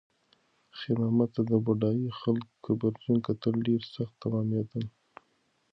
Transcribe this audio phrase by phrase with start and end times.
[0.77, 4.83] خیر محمد ته د بډایه خلکو کبرجن کتل ډېر سخت تمامېدل.